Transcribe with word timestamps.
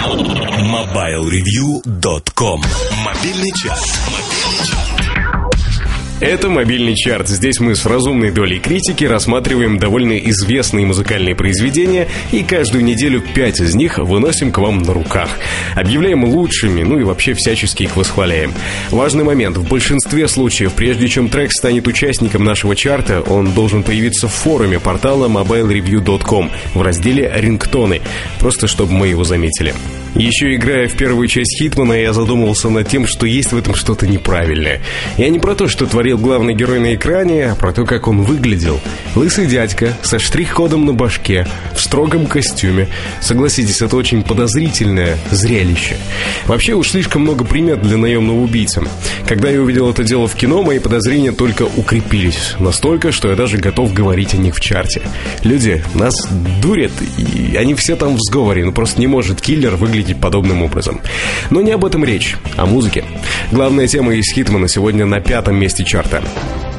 MobileReview.com 0.00 2.62
Мобильный 3.04 3.52
час. 3.52 4.79
Это 6.20 6.50
мобильный 6.50 6.94
чарт. 6.94 7.28
Здесь 7.28 7.60
мы 7.60 7.74
с 7.74 7.86
разумной 7.86 8.30
долей 8.30 8.58
критики 8.58 9.04
рассматриваем 9.04 9.78
довольно 9.78 10.18
известные 10.18 10.84
музыкальные 10.84 11.34
произведения 11.34 12.08
и 12.30 12.42
каждую 12.42 12.84
неделю 12.84 13.22
пять 13.34 13.58
из 13.60 13.74
них 13.74 13.96
выносим 13.96 14.52
к 14.52 14.58
вам 14.58 14.82
на 14.82 14.92
руках. 14.92 15.30
Объявляем 15.74 16.24
лучшими, 16.24 16.82
ну 16.82 16.98
и 16.98 17.04
вообще 17.04 17.32
всячески 17.32 17.84
их 17.84 17.96
восхваляем. 17.96 18.52
Важный 18.90 19.24
момент. 19.24 19.56
В 19.56 19.66
большинстве 19.66 20.28
случаев, 20.28 20.74
прежде 20.74 21.08
чем 21.08 21.30
трек 21.30 21.52
станет 21.52 21.88
участником 21.88 22.44
нашего 22.44 22.76
чарта, 22.76 23.22
он 23.22 23.54
должен 23.54 23.82
появиться 23.82 24.28
в 24.28 24.32
форуме 24.32 24.78
портала 24.78 25.26
mobilereview.com 25.26 26.50
в 26.74 26.82
разделе 26.82 27.32
«Рингтоны», 27.34 28.02
просто 28.38 28.66
чтобы 28.66 28.92
мы 28.92 29.08
его 29.08 29.24
заметили. 29.24 29.72
Еще 30.14 30.56
играя 30.56 30.88
в 30.88 30.94
первую 30.94 31.28
часть 31.28 31.56
Хитмана, 31.58 31.92
я 31.92 32.12
задумался 32.12 32.68
над 32.68 32.88
тем, 32.88 33.06
что 33.06 33.26
есть 33.26 33.52
в 33.52 33.56
этом 33.56 33.76
что-то 33.76 34.08
неправильное. 34.08 34.80
Я 35.16 35.28
не 35.28 35.38
про 35.38 35.54
то, 35.54 35.68
что 35.68 35.86
творил 36.10 36.18
главный 36.18 36.54
герой 36.54 36.80
на 36.80 36.94
экране, 36.94 37.54
про 37.56 37.72
то, 37.72 37.84
как 37.84 38.08
он 38.08 38.22
выглядел. 38.22 38.80
Лысый 39.14 39.46
дядька, 39.46 39.96
со 40.02 40.18
штрих-кодом 40.18 40.84
на 40.84 40.92
башке, 40.92 41.46
в 41.72 41.80
строгом 41.80 42.26
костюме. 42.26 42.88
Согласитесь, 43.20 43.80
это 43.80 43.96
очень 43.96 44.24
подозрительное 44.24 45.16
зрелище. 45.30 45.96
Вообще 46.46 46.74
уж 46.74 46.90
слишком 46.90 47.22
много 47.22 47.44
примет 47.44 47.82
для 47.82 47.96
наемного 47.96 48.40
убийцы. 48.40 48.82
Когда 49.28 49.50
я 49.50 49.60
увидел 49.60 49.88
это 49.88 50.02
дело 50.02 50.26
в 50.26 50.34
кино, 50.34 50.64
мои 50.64 50.80
подозрения 50.80 51.30
только 51.30 51.62
укрепились. 51.76 52.54
Настолько, 52.58 53.12
что 53.12 53.28
я 53.30 53.36
даже 53.36 53.58
готов 53.58 53.92
говорить 53.92 54.34
о 54.34 54.38
них 54.38 54.56
в 54.56 54.60
чарте. 54.60 55.02
Люди 55.44 55.84
нас 55.94 56.14
дурят, 56.60 56.92
и 57.18 57.54
они 57.56 57.74
все 57.74 57.94
там 57.94 58.16
в 58.16 58.20
сговоре. 58.20 58.64
Ну 58.64 58.72
просто 58.72 59.00
не 59.00 59.06
может 59.06 59.40
киллер 59.40 59.76
выглядеть 59.76 60.20
подобным 60.20 60.62
образом. 60.62 61.00
Но 61.50 61.60
не 61.60 61.70
об 61.70 61.84
этом 61.84 62.04
речь, 62.04 62.36
а 62.56 62.66
музыке. 62.66 63.04
Главная 63.52 63.86
тема 63.86 64.14
из 64.14 64.32
Хитмана 64.32 64.66
сегодня 64.66 65.06
на 65.06 65.20
пятом 65.20 65.56
месте 65.56 65.84
чарта. 65.84 65.99
cartel. 66.02 66.69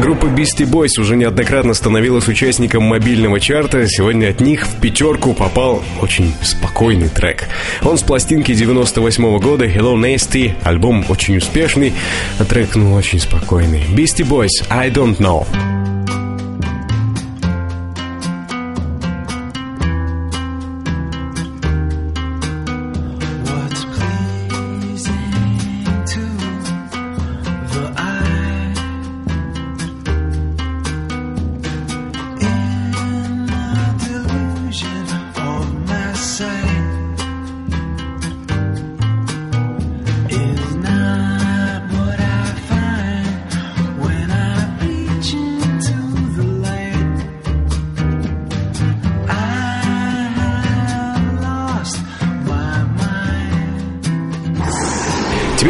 Группа 0.00 0.26
Beastie 0.26 0.64
Boys 0.64 0.98
уже 0.98 1.14
неоднократно 1.14 1.74
становилась 1.74 2.26
участником 2.26 2.84
мобильного 2.84 3.38
чарта. 3.38 3.86
Сегодня 3.86 4.30
от 4.30 4.40
них 4.40 4.66
в 4.66 4.80
пятерку 4.80 5.34
попал 5.34 5.82
очень 6.00 6.32
спокойный 6.42 7.10
трек. 7.10 7.48
Он 7.82 7.98
с 7.98 8.02
пластинки 8.02 8.54
98 8.54 9.22
-го 9.22 9.38
года 9.38 9.66
Hello 9.66 9.94
Nasty. 9.94 10.54
Альбом 10.62 11.04
очень 11.10 11.36
успешный, 11.36 11.92
а 12.38 12.44
трек, 12.46 12.76
ну, 12.76 12.94
очень 12.94 13.20
спокойный. 13.20 13.82
Beastie 13.90 14.26
Boys, 14.26 14.64
I 14.70 14.88
Don't 14.88 15.18
Know. 15.18 15.46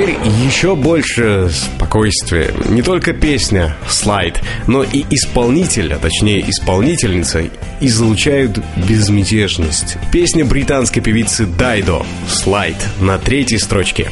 Теперь 0.00 0.16
еще 0.46 0.76
больше 0.76 1.50
спокойствия. 1.52 2.54
Не 2.70 2.80
только 2.80 3.12
песня 3.12 3.76
«Слайд», 3.86 4.40
но 4.66 4.82
и 4.82 5.04
исполнитель, 5.10 5.92
а 5.92 5.98
точнее 5.98 6.40
исполнительница, 6.48 7.50
излучают 7.80 8.58
безмятежность. 8.88 9.98
Песня 10.10 10.46
британской 10.46 11.02
певицы 11.02 11.44
Дайдо 11.44 12.06
«Слайд» 12.26 12.76
на 12.98 13.18
третьей 13.18 13.58
строчке. 13.58 14.08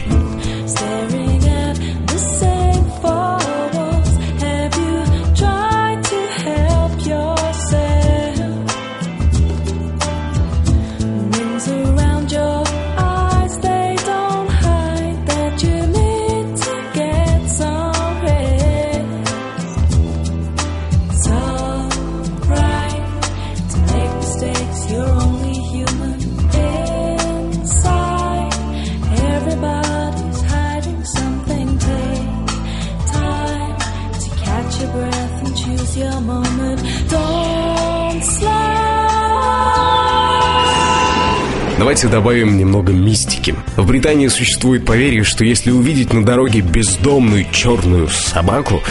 Давайте 41.78 42.08
добавим 42.08 42.58
немного 42.58 42.92
мистики. 42.92 43.54
В 43.76 43.86
Британии 43.86 44.26
существует 44.26 44.84
поверье, 44.84 45.22
что 45.22 45.44
если 45.44 45.70
увидеть 45.70 46.12
на 46.12 46.24
дороге 46.24 46.60
бездомную 46.60 47.46
черную 47.52 48.08
собаку, 48.08 48.82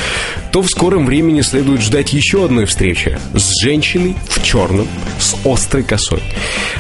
то 0.58 0.64
в 0.64 0.70
скором 0.70 1.06
времени 1.06 1.42
следует 1.42 1.82
ждать 1.82 2.14
еще 2.14 2.44
одной 2.44 2.66
встречи 2.66 3.20
с 3.36 3.62
женщиной 3.62 4.16
в 4.28 4.42
черном 4.42 4.88
с 5.20 5.36
острой 5.46 5.84
косой. 5.84 6.24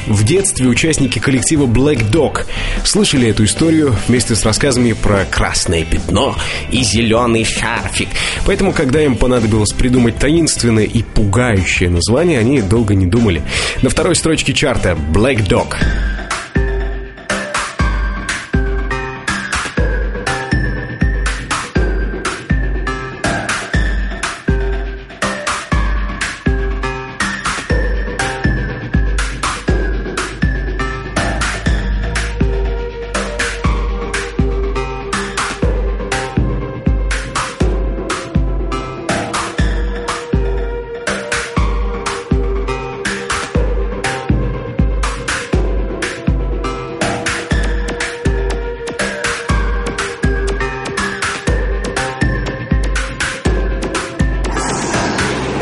В 0.07 0.23
детстве 0.23 0.65
участники 0.67 1.19
коллектива 1.19 1.67
Black 1.67 2.09
Dog 2.09 2.47
слышали 2.83 3.27
эту 3.27 3.45
историю 3.45 3.95
вместе 4.07 4.35
с 4.35 4.43
рассказами 4.43 4.93
про 4.93 5.25
красное 5.25 5.85
пятно 5.85 6.35
и 6.71 6.81
зеленый 6.81 7.43
шарфик. 7.43 8.09
Поэтому, 8.47 8.73
когда 8.73 8.99
им 8.99 9.15
понадобилось 9.15 9.73
придумать 9.73 10.17
таинственное 10.17 10.85
и 10.85 11.03
пугающее 11.03 11.91
название, 11.91 12.39
они 12.39 12.63
долго 12.63 12.95
не 12.95 13.05
думали. 13.05 13.43
На 13.83 13.91
второй 13.91 14.15
строчке 14.15 14.53
чарта 14.53 14.97
Black 15.13 15.47
Dog. 15.47 15.75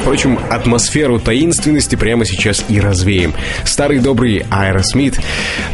Впрочем, 0.06 0.38
атмосферу 0.52 1.18
таинственности 1.18 1.96
прямо 1.96 2.26
сейчас 2.26 2.64
и 2.70 2.80
развеем. 2.80 3.34
Старый 3.64 3.98
добрый 3.98 4.46
Аэросмит 4.52 5.20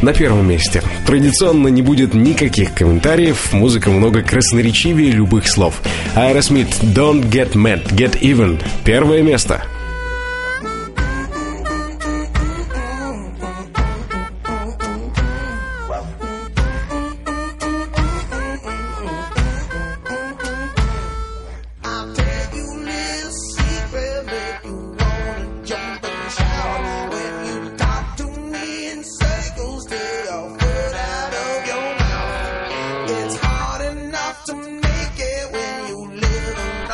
на 0.00 0.14
первом 0.14 0.48
месте. 0.48 0.82
Традиционно 1.06 1.68
не 1.68 1.82
будет 1.82 2.14
никаких 2.14 2.72
комментариев, 2.72 3.52
музыка 3.52 3.90
много 3.90 4.22
красноречивее 4.22 5.10
любых 5.10 5.46
слов. 5.46 5.82
Aerosmith 6.14 6.68
Don't 6.80 7.30
Get 7.30 7.52
Mad, 7.52 7.86
Get 7.90 8.22
Even. 8.22 8.58
Первое 8.86 9.20
место. 9.20 9.66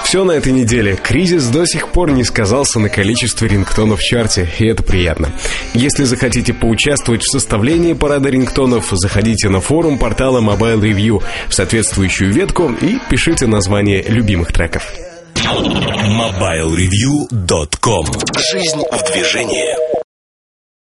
Все 0.08 0.24
на 0.24 0.32
этой 0.32 0.52
неделе. 0.52 0.96
Кризис 0.96 1.48
до 1.48 1.66
сих 1.66 1.88
пор 1.88 2.12
не 2.12 2.24
сказался 2.24 2.78
на 2.78 2.88
количестве 2.88 3.46
рингтонов 3.46 4.00
в 4.00 4.02
чарте, 4.02 4.48
и 4.58 4.64
это 4.64 4.82
приятно. 4.82 5.30
Если 5.74 6.04
захотите 6.04 6.54
поучаствовать 6.54 7.22
в 7.22 7.30
составлении 7.30 7.92
парада 7.92 8.30
рингтонов, 8.30 8.88
заходите 8.92 9.50
на 9.50 9.60
форум 9.60 9.98
портала 9.98 10.40
Mobile 10.40 10.80
Review 10.80 11.22
в 11.46 11.52
соответствующую 11.52 12.32
ветку 12.32 12.72
и 12.80 12.96
пишите 13.10 13.46
название 13.46 14.02
любимых 14.02 14.50
треков. 14.50 14.90
MobileReview.com 15.34 18.06
Жизнь 18.50 18.82
в 18.90 19.12
движении 19.12 19.87